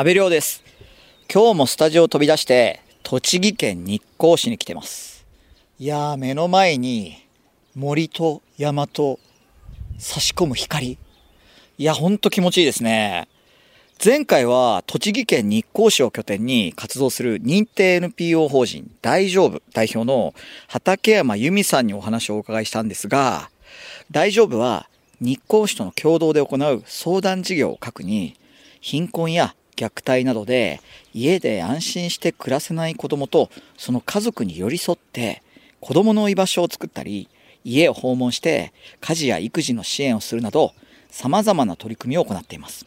[0.00, 0.62] 安倍亮です。
[1.28, 5.26] 今日もスタジオを飛び出して、栃木県日光市に来てます。
[5.80, 7.26] いやー、目の前に
[7.74, 9.18] 森と山と
[9.98, 10.98] 差し込む光。
[11.78, 13.26] いや、ほんと気持ちいいですね。
[14.00, 20.32] 前回は栃木県日光市を拠点に活動する認定 NPO 法人大丈夫代表の
[20.68, 23.50] 畠山由美さんにお話をお伺いしたんですが、
[24.12, 24.88] 大丈夫は
[25.20, 28.36] 日光市との共同で行う相談事業を核に
[28.80, 30.80] 貧困や虐待などで
[31.14, 35.42] 家で安心して暮らせない子供とその家族に寄り添って
[35.80, 37.28] 子供の居場所を作ったり
[37.64, 40.72] 家を訪問して家事や育児の支援をするなど
[41.10, 42.86] 様々な取り組みを行っています。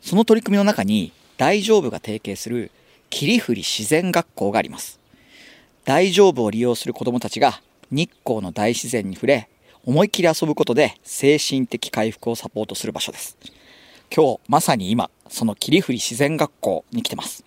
[0.00, 2.70] その取り組みの中に大丈夫が提携する
[3.10, 4.98] 霧降り自然学校があります。
[5.84, 7.60] 大丈夫を利用する子どもたちが
[7.90, 9.48] 日光の大自然に触れ
[9.84, 13.36] 思いっきり遊ぶことで精神的回復をサポートする場所です。
[14.14, 17.44] 今日まさに今その霧降り自然学校に来てます。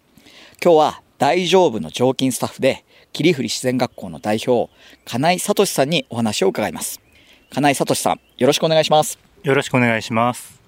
[0.63, 4.71] 今日は大丈夫の常勤スタッフで霧降り自然学校の代表
[5.05, 7.01] 金井聡さんにお話を伺います。
[7.49, 9.17] 金井聡さんよろしくお願いします。
[9.43, 10.59] よろしくお願いします。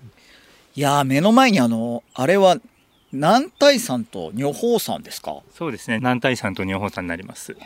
[0.76, 2.58] いやー目の前にあのあれは
[3.12, 5.42] 南大山と女峰山ですか？
[5.54, 5.98] そうですね。
[5.98, 7.58] 南大山と女峰山になります。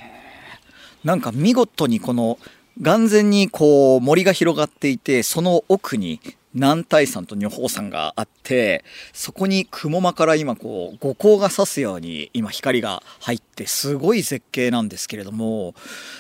[1.04, 2.40] なんか見事にこの
[2.82, 6.20] 眼前にこう森が広がっていてその奥に
[6.56, 15.76] 南大山と女峰山があってそこに雲間から今こう五光が差すように今光が入ってすごい絶景なんですけれども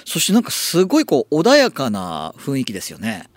[0.06, 3.30] そしてなんかすごいこう穏やかな雰囲気ですよね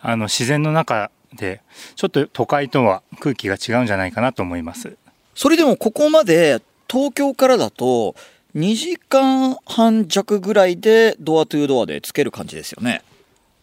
[0.00, 1.60] あの自然の中で
[1.96, 4.96] ちょっと都会とは空気が違うんじゃないかなと思います。
[5.34, 8.14] それでもここまで東京からだと
[8.54, 13.02] 2時間半弱ぐらいでドアトゥードアでつける感じですよね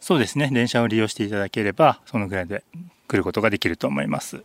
[0.10, 0.50] そうですね。
[0.52, 2.64] 電車を利用していただければそのぐらいで
[3.08, 4.42] 来ることができると思います。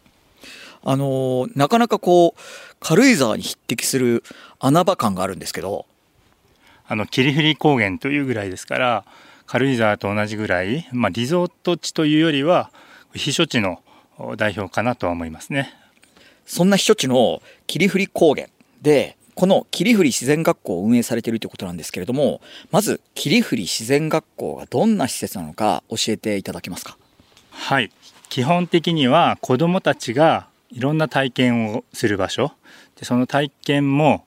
[0.83, 2.41] あのーなかなかこう
[2.81, 4.25] 軽井沢に匹敵する
[4.61, 5.87] 穴場感があるんですけど
[6.87, 9.07] あの霧降り高原というぐらいですから
[9.47, 12.71] 軽井沢と同じぐらい、まあ、リゾート地というよりは
[13.15, 13.81] 避暑地の
[14.37, 15.73] 代表かなとは思いますね。
[16.45, 18.49] そんな避暑地の霧降り高原
[18.83, 22.41] でこの霧降り自然学校を運営されているということなんですけれども
[22.71, 26.97] まず霧降り自然学校がどんな施設なのか教えていただけますか？
[27.51, 27.91] はい。
[28.29, 32.53] 基本的には子どもたちがいろんな体験をする場所。
[32.97, 34.25] でその体験も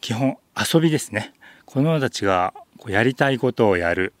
[0.00, 1.32] 基本遊びですね。
[1.66, 4.12] 子どもたちがこうやりたいことをやる、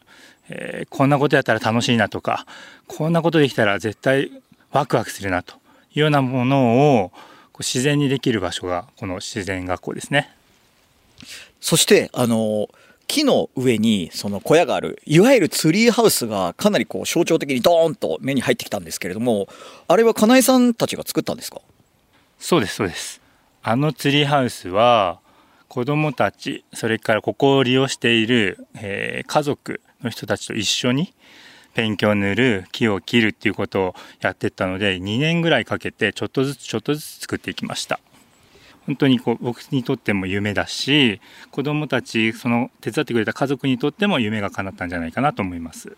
[0.48, 2.46] えーこんなことやったら楽しいなとか
[2.86, 4.30] こんなことできたら絶対
[4.70, 5.54] ワクワクするなと
[5.94, 7.12] いうようなものを
[7.60, 10.34] 自然にできる場所がこの自然学校ですね。
[11.60, 12.68] そしてあの
[13.06, 19.48] 木の上にその小屋があるいわゆるツリーハウスがかなりこう象徴的にドーンと目に入ってきたんですけれども
[19.88, 21.60] あれは金井さんたちが作ったんですか？
[22.38, 23.20] そうですそうです
[23.62, 25.18] あのツリーハウスは
[25.68, 31.12] 子どもたちそれからここを利用している、えー家族の人たちと一緒に
[31.74, 38.00] ペンキを塗る木を切るっていうことをやってったので2年ぐらいかけてちょっとずつちょっとずつ作っていきました。
[38.86, 41.20] 本当にこう僕にとっても夢だし
[41.50, 45.96] 子どもたちその手伝ってくれた家族にとっても夢が叶ったんじゃないかなと思います。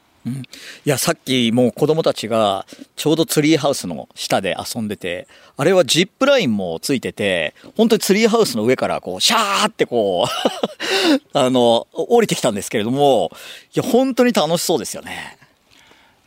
[0.84, 13.32] いやさっきもう子供たちがちょうどツリーハウスの下で遊んでてあれはジップラインもついてて本当にツリーハウスの上からこうシャーってこう あの降りてきたんですけれども
[13.74, 15.38] いや本当に楽しそうですよね。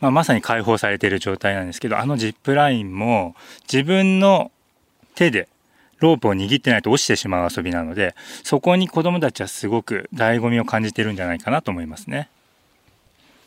[0.06, 4.52] まあ、まさに解放されている状態なんですけどあのジップラインも自分の
[5.16, 5.48] 手で
[5.98, 8.14] ロープを握ってないと落ちてしまう遊びなので
[8.44, 12.28] そこに子どもたちはすごく醍醐味を感じてるんじゃないかなと思いますね。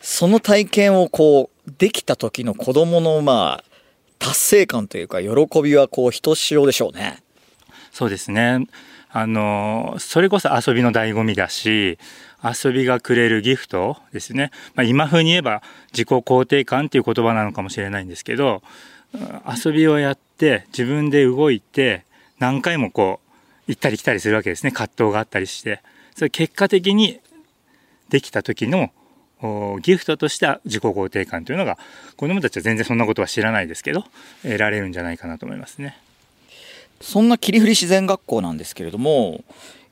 [0.01, 3.63] その体験をこうできた時の子供のまあ
[4.17, 7.21] 達成感というか喜びはこうひとしおでしょうね
[7.99, 8.65] そうですね。
[9.09, 11.99] あのそれこそ遊びの醍醐味だし
[12.41, 15.61] 遊びがくれるギフトですね、まあ、今風に言えば
[15.91, 18.63] 自己肯定感っていう言葉なのかもしれないんですけど
[19.45, 22.05] 遊びをやって自分で動いて
[22.37, 23.19] 何回もこ
[23.67, 24.71] う行ったり来たりするわけですね。
[24.71, 25.81] 葛藤があったりして。
[26.15, 27.19] それ結果的に
[28.07, 28.93] できた時の
[29.81, 31.77] ギフトとして自己肯定感というのが
[32.15, 34.05] 子どもたちは全然そんなことは知らないですけど
[34.43, 35.97] 得られるんじゃないかなと思いますね。
[37.01, 39.43] そんな霧降り自然学校なんですけれども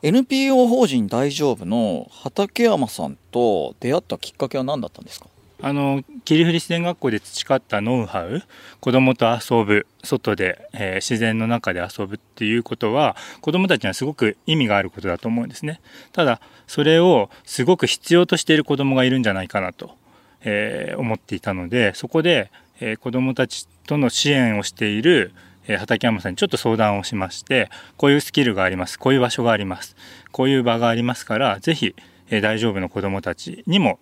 [0.04, 5.28] NPO 法人大丈夫の畠山さんと出会ったきっかけは何だったんですか？
[5.60, 8.44] あの霧降り自然学校で培ったノウハウ
[8.80, 15.82] 子どもと遊ぶ外で、えー自然の中で遊ぶっていうことは子どもたちにはすごく意味があることだと思うんですね。
[16.12, 19.96] ただそれをすごく必要としている子どもがいるんじゃないかなと、
[20.42, 25.34] えー思っていたのでそこで、えー子どもたちとの支援をしている、
[25.76, 29.96] 畠山さんにちょっと相談をしましてこういうスキルがありますこういう場所があります
[30.32, 31.96] こういう場がありますから是非、
[32.30, 34.00] え、大丈夫の子どもたちにも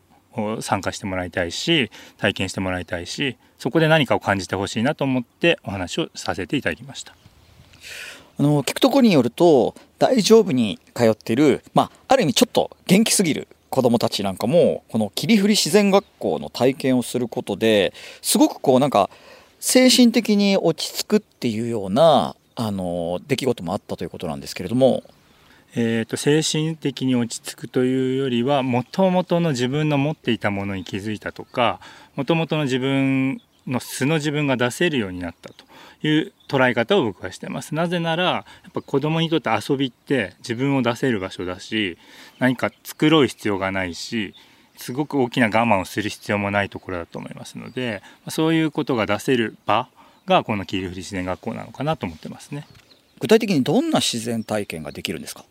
[0.61, 7.15] 参加してもらいたいし体験してもらいたいしそこで何かを感じてほしいなと思ってお話をさせていただきました。
[8.37, 19.09] あの聞くところによると大丈夫に通っている、まあ、ある意味ちょっと元気すぎる子どもたちなんかもこの霧降り自然学校の体験をすることですごくこうなんか
[19.65, 25.03] 精神的に落ち着くっていうようなあの出来事もあったということなんですけれども。
[25.77, 31.81] えーと、精神的に落ち着くというよりはもともとの自分の持っていたものに気づいたとか
[32.15, 35.65] もともとの自分の素の自分が出せるようになったと
[36.07, 41.97] いう捉え方を僕はしてますなぜならやっぱ子供にとって遊びって自分を出せる場所だし
[42.39, 44.33] 何か作ろう必要がないし
[44.77, 49.87] すごく大きな我慢をする必要もないところだと思いますのでそういうことが出せる場
[50.25, 52.67] がこの霧降り自然学校なのかなと思ってますね。
[53.19, 55.45] 具体的にどんな自然体験ができるんですか？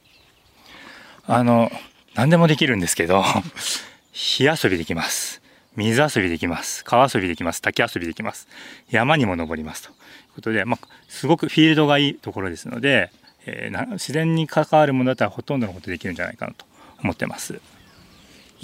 [1.27, 1.71] あの
[2.15, 3.25] 何でもできるんですけど
[4.13, 5.41] 火遊びできます。
[5.77, 6.85] 水遊びできます。
[6.85, 7.61] 川遊びできます。
[7.61, 8.47] 滝遊びできます。
[8.91, 9.89] 山にも登りますと。
[9.91, 9.95] いう
[10.37, 13.11] ことで、まあ、すごくフィールドがいいところですので、
[13.47, 16.65] えー、自然に関わるものだったらほとんどのことできるんじゃないかなと
[17.03, 17.61] 思ってます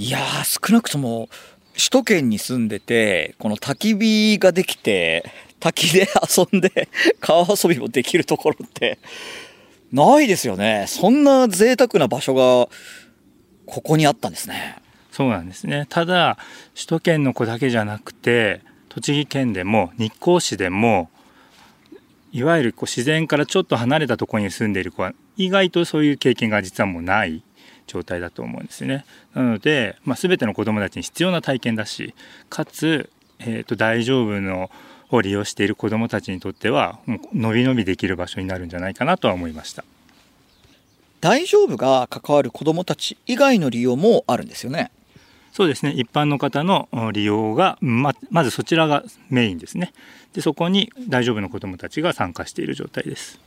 [0.00, 1.29] いや少なくとも
[1.75, 5.31] 首都圏に住んでてこの焚き火ができて
[5.61, 6.88] 滝で遊んで
[7.20, 8.99] 川遊びもできるところって
[9.93, 10.87] ないですよね。
[10.88, 12.75] そんな贅沢な場所が
[13.67, 14.76] ここにあったんですね。
[15.12, 15.85] そうなんですね。
[15.91, 16.38] ただ
[16.75, 21.11] 首都圏の子だけじゃなくて栃木県でも日光市でも
[22.32, 27.43] いわゆるこう自然からちょっと離れたところに住んでいる子は意外とそういう経験が実はもうない。
[27.90, 29.04] 状態だと思うんですよね。
[29.34, 32.14] なので、まあ、全ての子どもたちに必要な体験だし
[32.48, 34.70] かつ、えー、と大丈夫の
[35.10, 39.84] を利用している子どもたちにとってはもう伸び伸びできる場所になるんじゃないかなとは思いました。
[41.20, 44.90] 大丈夫が関わる子どもたち以外の利用もあるんですよね。
[45.52, 49.92] そうですね一般の方の利用がままずそちらがメインですね
[50.32, 53.40] でそこに大丈夫の子どもたちが参加している状態です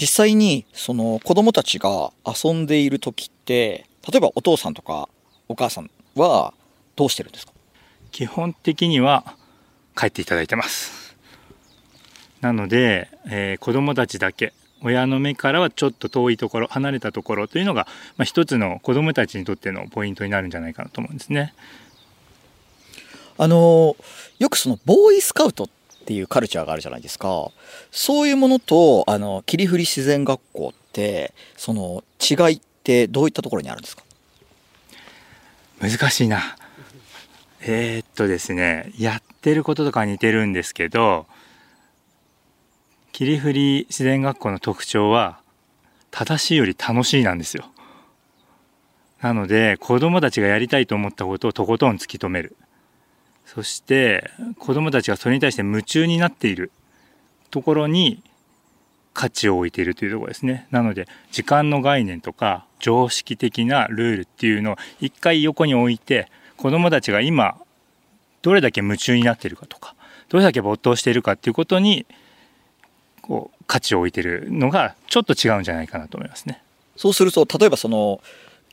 [0.00, 5.08] 実際にその子どもたちが遊んでいる時って例えばお父さんとか
[5.48, 6.54] お母さんは
[6.96, 7.52] どうしてるんですか？
[8.10, 9.36] 基本的には
[9.96, 11.16] 帰っていただいてます
[12.40, 14.52] なので、えー、子どもたちだけ
[14.82, 17.86] 親の目からはちょっと遠いところ離れたところというのが、
[18.16, 21.54] まあ、一つの子どもたちにとってのポイントになるんじゃないかなと思うんですね。
[23.38, 23.96] あの
[24.38, 25.68] よくそのボーイスカウトっ
[26.02, 27.50] っていうカルチャーがあるじゃないですか。
[27.92, 34.02] そういうものとあの霧降り自然学校ってその違いってどういったところにあるんですか？
[35.80, 36.56] 難しいな。
[37.60, 41.26] えー、っとですねやってることとか似てるんですけど
[43.12, 45.38] 霧降り自然学校の特徴は
[46.10, 47.66] 正しいより楽しいなんですよ。
[49.20, 52.56] なので子供たちがやりたいと思ったことをとことん突き止める。
[53.46, 56.70] そして子供たちがそれに対して夢中になっている
[57.50, 58.22] ところに
[59.12, 67.56] 価値を置いているというところですねなので時間の概念とか常識的なルールっていうのを一回横に置いて子供たちが今
[68.40, 69.94] どれだけ夢中になっているかとか
[70.28, 72.06] どれだけ没頭しているかっていうことに
[73.20, 76.62] こう価値を置いてるのがちょっと違うんじゃないかなと思いますね。
[76.96, 78.20] そうすると例えばその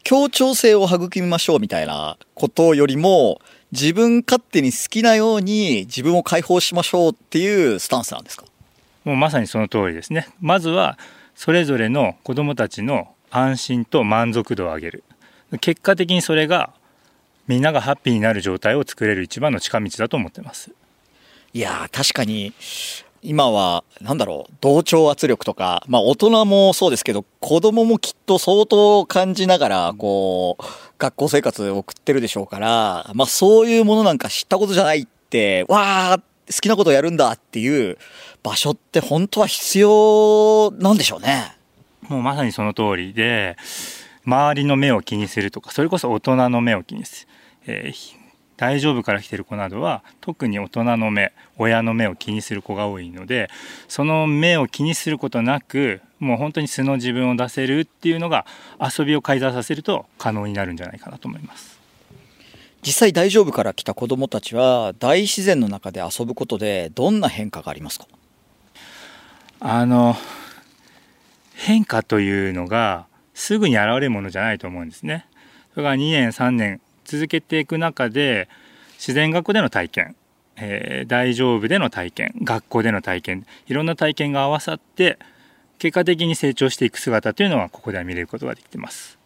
[0.04, 3.42] 協調性を育みましょうみたいなことよりも
[3.72, 8.46] 自分勝手に好きなように自分を解放しましょうっていうスタンスなんですか？
[9.06, 10.28] もうまさにその通りですね。
[10.42, 10.98] まずは
[11.36, 15.04] それぞれの子どもたちの安心と満足度を上げる。
[15.62, 16.72] 結果的にそれが
[17.48, 20.72] みんながハッピーになる状態を作れる一番の近道だと思ってます。
[21.54, 22.54] いや確かに
[23.22, 30.64] 今は、なんだろう、同調圧力とか、まあ大人もそうですけど、子供もきっと相当感じながら、こう、
[31.00, 37.98] 学校生活を送ってるでしょうから、まあそういうものなんか知ったことじゃないって、わー、好きなことやるんだっていう
[38.44, 41.58] 場所って本当は必要なんでしょうね。
[42.02, 43.56] もうまさにその通りで、
[44.26, 47.30] 周りの目を気にするとか、それこそ大人の目を気にする。
[47.66, 48.20] えー、
[48.58, 53.50] 大丈夫から来てる子などは特に大人の目親の目を気にする子が多いので
[53.88, 58.46] その目を気にすることなくもう本当に素の自分を出せるっていうのが
[58.80, 61.80] 遊びを介在させると可能になるんじゃないかなと思います。
[62.82, 68.08] 実際大丈夫から来た子どもたちは大自然の中で遊ぶことでどんな変化がありますか？
[69.60, 70.16] あの
[71.56, 75.26] 変化というのがすぐに現れるものじゃないと思うんですね。
[75.74, 78.48] それが2年3年続けていく中で
[78.94, 80.16] 自然学校での体験
[80.62, 85.18] えー、大丈夫での体験学校での体験いろんな体験が合わさって
[85.80, 89.18] 結果的に成長していく姿というのはここでは見れることができてます。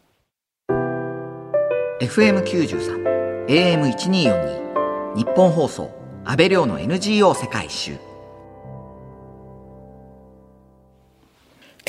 [1.99, 5.89] FM93 AM1242 日本放送
[6.23, 7.97] 安倍亮の NGO 世界一周。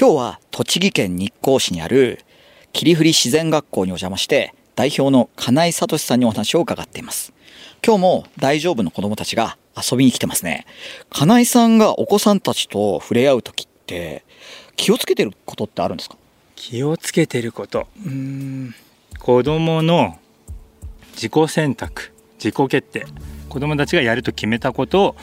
[0.00, 2.20] 今日は栃木県日光市にある
[2.72, 7.34] 霧降自然学校にお邪魔して代表の金井聡さんにお話を伺っています。
[7.86, 10.64] 今日も大丈夫の子供たちが遊びに来てますね。
[11.10, 14.24] 金井さんがお子さんたちと触れ合う時って
[14.76, 16.16] 気をつけてることってあるんですか？
[16.56, 17.86] 気をつけてること。
[18.04, 18.74] うん。
[19.18, 20.18] 子供の
[21.14, 23.06] 自己選択自己決定。
[23.48, 25.16] 子供たちがやると決めたことを、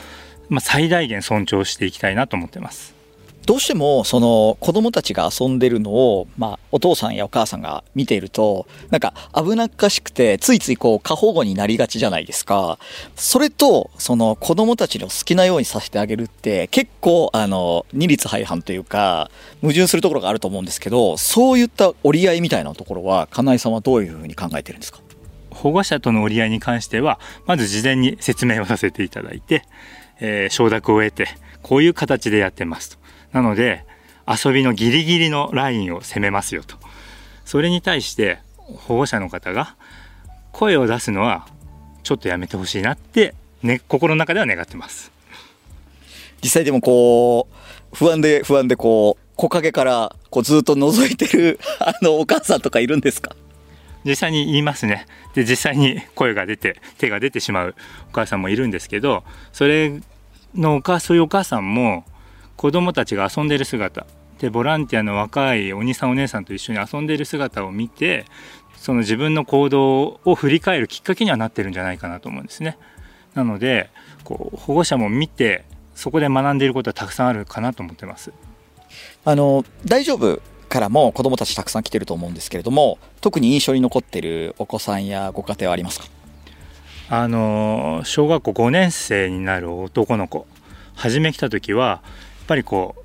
[0.49, 2.95] まあ、最大限尊重していきたいなと思ってます。
[3.45, 12.77] どうしてもその子供たちが遊んでるのを、まあ、お父さんやお母さんが見ているとなんか危なっかしくてついついこう過保護になりがちじゃないですか。
[13.15, 19.31] それとその子供たちの好きなようにさせてあげるって結構あの二律背反というか
[19.61, 24.99] 矛盾するところがあると思うんですけどそういった折り合いみたいなところは金井さんはどういうふうに考えてるんですか？
[25.49, 29.63] 保護者との折り合いに関してはまず事前に説明をさせていただいて、
[30.19, 31.27] えー、承諾を得て
[31.61, 33.00] こういう形でやってますと。
[33.31, 33.85] なので
[34.27, 36.77] 遊びのギリギリのラインを攻めますよと。
[37.45, 38.39] それに対して
[38.87, 39.75] 保護者の方が
[40.51, 41.47] 声を出すのは
[42.03, 43.33] ちょっとやめてほしいなって、
[43.63, 45.11] ね、心の中では願ってます。
[46.43, 47.47] 実際でもこ
[47.93, 53.35] う不安で不安でこう木陰からこうずっと覗いてる あのお母さんとかいるんですか？
[54.03, 55.05] 実際に言いますね。
[55.35, 57.75] で実際に声が出て手が出てしまう
[58.09, 59.23] お母さんもいるんですけど
[59.53, 60.01] それ
[60.55, 62.03] のお母そういうお母さんも
[62.61, 64.05] 子供たちが遊んでる姿
[64.37, 68.25] でボランティアの若いお兄さんお姉さんと一緒に遊んでる姿を見て
[68.77, 72.77] その自分の行動を振り返るきっかけにはなってるんじゃないかなと思うんですね。
[73.33, 73.89] なので
[74.23, 75.63] こう保護者も見て
[75.95, 78.31] そこで学んでいることはたくさんあるかなと思ってます。
[79.25, 80.39] あの大丈夫
[80.69, 86.05] からも子どもたちたくさん来てると思うんですけれども特に印象に残っているお子さんやご家庭はありますか？
[87.09, 90.45] あの小学校5年生になる男の子
[90.93, 92.03] 初め来た時は
[92.51, 92.95] ぱりこ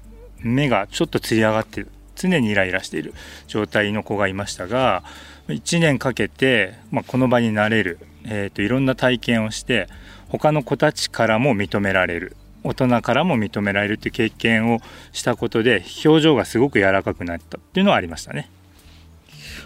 [0.44, 1.88] う目がちょっとつり上がってる。
[2.16, 3.12] 常にイライラしている
[3.46, 5.04] 状態の子がいましたが
[5.48, 9.86] 1年かけて、まあ、この場になれる、えーと、いろんな体験をして
[10.30, 12.36] 他の子たちからも認められる。
[12.64, 14.80] 大人からも認められるっていう経験を
[15.12, 17.58] したことで表情がすごく柔らかくなった。
[17.58, 18.50] っていうのはありましたね。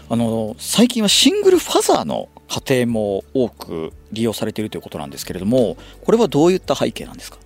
[0.09, 2.27] あの最近はシングルファザーの
[2.67, 7.37] 家庭も多く利用されているということなんですけれどもこれはどういった背景なんですか？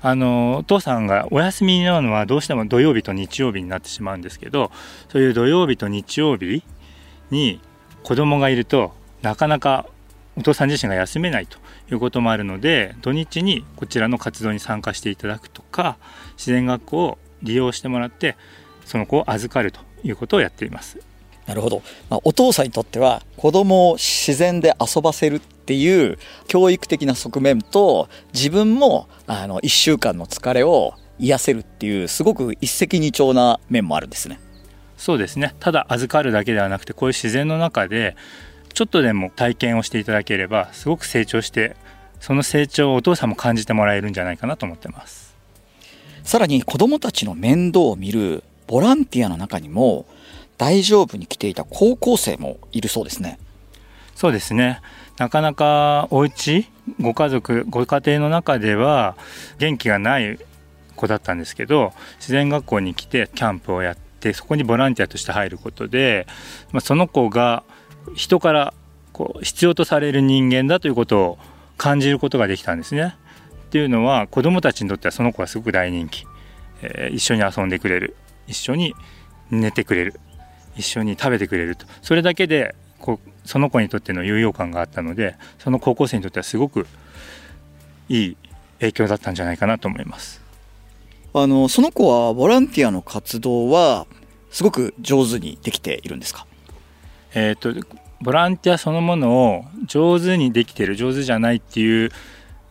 [0.00, 4.70] あのお父さんがお休みになるのはどうしても土曜日と日曜日になってしまうんですけど
[5.08, 6.62] そういう土曜日と日曜日
[7.30, 7.60] に
[8.04, 9.86] 子供がいるとなかなか
[10.36, 11.58] お父さん自身が休めないと
[11.90, 15.98] いうこともあるので土日にこちらの活動に参加していただくとか
[16.36, 18.36] 自然学校を利用してもらって
[18.84, 20.98] その子を預かるということをやっています。
[21.48, 34.38] なるほど、まあ、お父さんにとっては子供を自然で遊ばせるっていう教育的な側面と自分もあの1週間の疲れを癒せるっていうすごく一石二鳥な面もあるんですね。
[34.98, 35.54] そうですね。
[35.58, 38.14] ただ預かるだけではなくてこういう自然の中で
[38.74, 41.76] ちょっとでも体験をしていただければすごく成長して
[42.20, 45.34] その成長をお父さんも感じてもらえるんじゃないかなと思ってます。
[46.24, 50.04] さらに子どもたちの面倒を見るボランティアの中にも
[50.58, 53.38] 大丈夫に来ていた高校生もいるそうですね。
[54.14, 54.80] そうですね
[55.16, 56.66] なかなかお家
[57.00, 59.16] ご家族ご家庭の中では
[59.58, 60.40] 元気がない
[60.96, 66.26] 子だったんですけど自然学校に来てキャンプをやってそこにボランティアとして入ることで、
[66.72, 67.62] まあ、その子が
[68.16, 68.74] 人から
[69.12, 71.38] こう必要とされる人間だということを
[71.76, 73.14] 感じることができたんですね。
[73.66, 76.24] っていうのは子どもたちにとってはその子はすごく大人気、
[76.82, 78.16] えー、一緒に遊んでくれる
[78.48, 78.94] 一緒に
[79.50, 80.18] 寝てくれる
[80.78, 81.84] 一緒に食べてくれると。
[82.00, 86.86] それだけでこうその子にとっての有用感があったのでその高校生にとってはすごく
[88.08, 88.36] いい
[88.80, 90.40] 影響だったんじゃないかなと思います。
[91.34, 94.06] あのその子はボランティアの活動は
[94.50, 96.46] すごく上手にできているんですか？
[97.34, 97.74] えっ、と
[98.20, 102.10] ボランティアそのものを上手にできてる上手じゃないっていう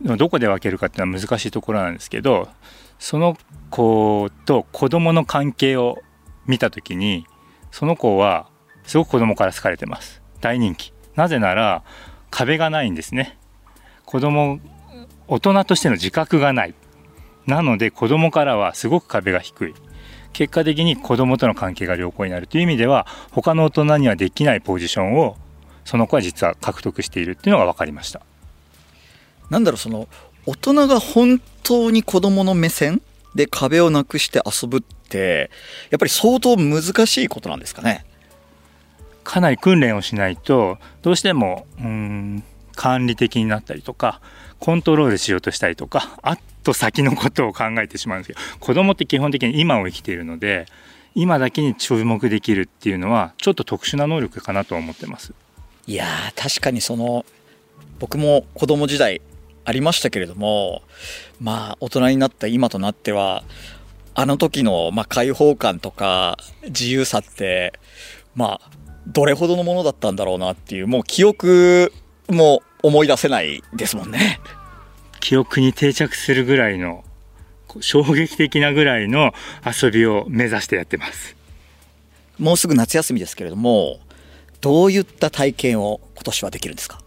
[0.02, 2.48] のをどこで分けるかっていうのは難しいところなんですけど
[2.98, 3.38] その
[3.70, 6.02] 子と子供の関係を
[6.46, 7.26] 見た時に
[7.70, 8.48] その子は
[8.84, 10.22] すごく子供から好かれてます。
[10.40, 10.92] 大人気。
[11.16, 11.82] なぜなら
[12.30, 13.38] 壁がないんですね。
[14.04, 14.60] 子供
[15.26, 16.74] 大人としての自覚がない。
[17.46, 19.74] なので子供からはすごく壁が低い。
[20.32, 25.36] 結果的に子供との関係が良好になるという意味では他の大人にはできないポジションを
[25.84, 28.20] その子は実は獲得しているっていうのが分かりました。
[29.50, 30.06] なんだろうその
[30.46, 33.02] 大人が本当に子供の目線
[33.34, 35.50] で壁をなくして遊ぶって
[35.90, 38.04] やっぱり相当難しいことなんですかね。
[39.24, 42.42] かなり訓練をしないとどうしてもうん
[42.74, 44.20] 管理的になったりとか
[44.58, 50.66] コントロールしようとしたりとかあと先のことを考えてしまうんですけど子供って基本的に今を生きているので
[51.14, 55.34] 今だけに注目できるっていうのはちょっと特殊な能力かなと思ってます。
[55.86, 56.06] いや
[56.36, 57.26] 確かにその
[57.98, 59.20] 僕も子供時代
[59.68, 60.80] ありましたけれども
[61.42, 63.44] まあ大人になった今となっては
[64.14, 67.74] あの時のまあ開放感とか自由さって
[68.34, 68.70] まあ
[69.06, 71.92] どれほどのものだったんだろうなっていうもう記憶
[72.30, 74.40] も思い出せないですもんね。
[75.20, 77.04] 記憶に定着するぐらいの
[77.80, 79.34] 衝撃的なぐらいの
[79.66, 81.36] 遊びを目指してやってます。
[82.38, 84.00] もうすぐ夏休みですけれども
[84.62, 87.00] どういった体験を今年はできるんですか？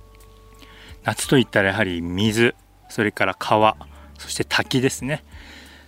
[1.03, 2.55] 夏といったらやはり水
[2.89, 3.77] それから川
[4.17, 5.24] そして滝ですね。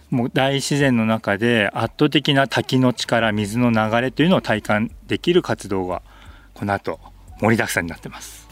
[0.10, 6.02] もう大自然の中で圧倒的な滝の力水の流れというのを体感できる活動が
[6.54, 7.00] この後
[7.40, 8.48] 盛りだくさんになってます。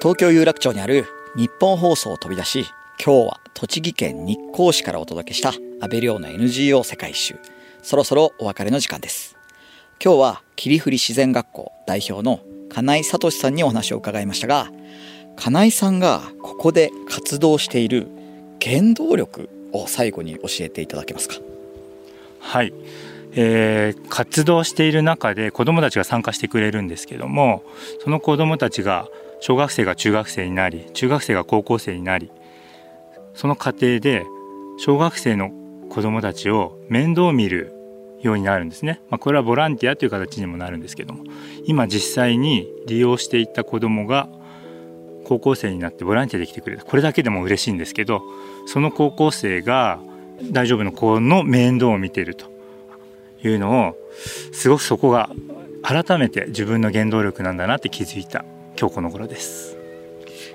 [0.00, 2.66] 東京有楽町にある日本放送を飛び出し
[3.04, 7.36] 今日は栃木県日光市からお届けした安倍亮の NGO 世界一周。
[7.82, 9.35] そろそろお別れの時間です。
[9.98, 14.70] 今日は霧降り自然学校代表の金井聡さんにお話を伺いましたが
[15.36, 18.06] 金井さんがここで活動している
[18.62, 21.36] 原動力を最後に教えていただけますか？
[22.40, 22.74] はい、
[23.32, 27.62] えー、活動している中で子どもたちが参加してくれるんですけども
[28.04, 29.08] その子どもたちが
[29.40, 32.30] 小学生が中学生になり中学生が高校生になり
[33.34, 34.24] その過程で
[34.78, 35.50] 小学生の
[35.88, 37.72] 子どもたちを面倒見る
[38.26, 41.24] ようになるんですね、まあ、これはボランティアという形にもなるんですけども。
[41.64, 44.28] 今実際に利用していた子どもが
[45.24, 46.84] 高校生になってボランティアで来てくれた。
[46.84, 48.22] これだけでも嬉しいんですけど
[48.66, 49.98] その高校生が
[50.52, 52.56] 大丈夫の子の面倒を見ていると。
[53.44, 53.96] いうのを
[54.52, 55.30] すごくそこが
[55.82, 58.44] 改めて自分の原動力なんだなって気づいた。
[58.78, 59.76] 今日この頃です。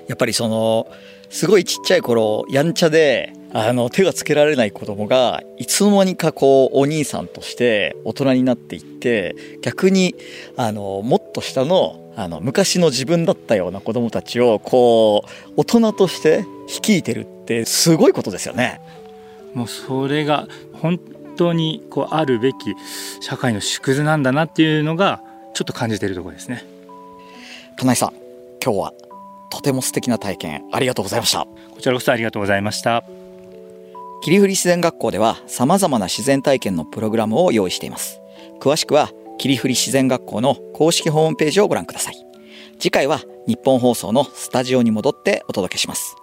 [0.08, 0.86] やっぱりその
[1.30, 10.14] すごいちっちゃい頃やんちゃであの手がつけられない子供がいつの間にかこうお兄さんとして大人になっていって逆に
[10.56, 18.82] あのもっと下のあの昔の自分だったような子供たちをこう大人として率いてるってすごいことですよね。
[19.54, 21.00] もうそれが本
[21.36, 22.56] 当にこうあるべき
[23.20, 25.22] 社会の縮図なんだなっていうのが
[25.54, 26.66] ちょっと感じているところですね。
[27.76, 28.10] 金井さん
[28.62, 28.92] 今日は
[29.50, 33.02] とても素敵な体験ありがとうございましたこちらこそありがとうございました
[34.22, 38.20] 霧降り自然学校では様々な自然体験のプログラムを用意しています。
[38.60, 42.14] 詳しくは霧降り自然学校の公式ホームページをご覧ください。
[42.78, 46.14] 次回は日本放送のスタジオに戻ってお届けします。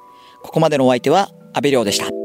[0.42, 2.19] ここまでのお相手は阿部亮でした。